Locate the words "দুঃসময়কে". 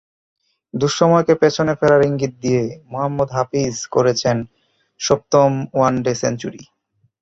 0.73-1.33